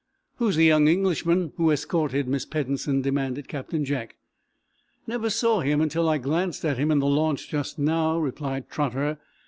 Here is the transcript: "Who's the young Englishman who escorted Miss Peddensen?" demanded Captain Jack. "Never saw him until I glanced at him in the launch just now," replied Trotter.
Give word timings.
"Who's 0.37 0.55
the 0.55 0.65
young 0.65 0.87
Englishman 0.87 1.53
who 1.57 1.69
escorted 1.69 2.27
Miss 2.27 2.43
Peddensen?" 2.43 3.03
demanded 3.03 3.47
Captain 3.47 3.85
Jack. 3.85 4.15
"Never 5.05 5.29
saw 5.29 5.59
him 5.61 5.79
until 5.79 6.09
I 6.09 6.17
glanced 6.17 6.65
at 6.65 6.79
him 6.79 6.89
in 6.89 6.97
the 6.97 7.05
launch 7.05 7.47
just 7.49 7.77
now," 7.77 8.17
replied 8.17 8.67
Trotter. 8.67 9.19